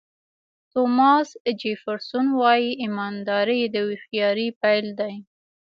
توماس 0.71 1.29
جیفرسون 1.61 2.27
وایي 2.39 2.69
ایمانداري 2.81 3.61
د 3.73 3.75
هوښیارۍ 3.87 4.47
پیل 4.61 4.85
دی. 4.99 5.13